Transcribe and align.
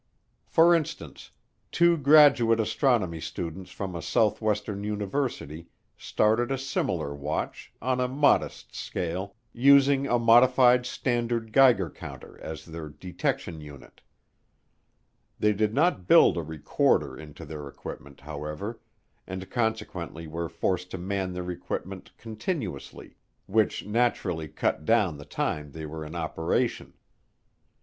For 0.47 0.73
instance, 0.73 1.29
two 1.71 1.95
graduate 1.95 2.59
astronomy 2.59 3.19
students 3.21 3.69
from 3.69 3.93
a 3.93 4.01
southwestern 4.01 4.83
university 4.83 5.67
started 5.95 6.51
a 6.51 6.57
similar 6.57 7.13
watch, 7.13 7.71
on 7.83 7.99
a 8.01 8.07
modest 8.07 8.73
scale, 8.73 9.35
using 9.53 10.07
a 10.07 10.17
modified 10.17 10.87
standard 10.87 11.51
Geiger 11.53 11.87
counter 11.91 12.39
as 12.41 12.65
their 12.65 12.89
detection 12.89 13.61
unit. 13.61 14.01
They 15.37 15.53
did 15.53 15.71
not 15.71 16.07
build 16.07 16.35
a 16.35 16.41
recorder 16.41 17.15
into 17.15 17.45
their 17.45 17.67
equipment, 17.67 18.21
however, 18.21 18.79
and 19.27 19.51
consequently 19.51 20.25
were 20.25 20.49
forced 20.49 20.89
to 20.89 20.97
man 20.97 21.31
their 21.33 21.51
equipment 21.51 22.09
continuously, 22.17 23.17
which 23.45 23.85
naturally 23.85 24.47
cut 24.47 24.83
down 24.83 25.17
the 25.19 25.25
time 25.25 25.71
they 25.73 25.85
were 25.85 26.03
in 26.03 26.15
operation. 26.15 26.93